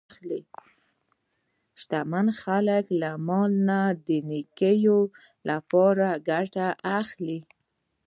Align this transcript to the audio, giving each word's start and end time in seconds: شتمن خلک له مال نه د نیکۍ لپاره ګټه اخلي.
شتمن 1.81 2.27
خلک 2.41 2.85
له 3.01 3.11
مال 3.27 3.51
نه 3.69 3.79
د 4.07 4.07
نیکۍ 4.29 4.79
لپاره 5.49 6.07
ګټه 6.29 6.67
اخلي. 6.99 7.39